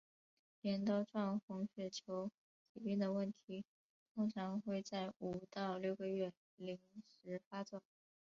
[0.63, 2.31] 镰刀状红血球
[2.73, 3.63] 疾病的问题
[4.15, 7.83] 通常会在五到六个月龄时发作。